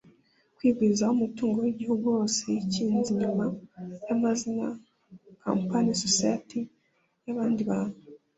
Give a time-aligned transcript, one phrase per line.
[0.55, 3.45] Kwigwizaho umutungo w’igihugu wose yikinze inyuma
[4.07, 6.67] y’amazina n’ama-campanies/societes
[7.25, 7.99] y’abandi bantu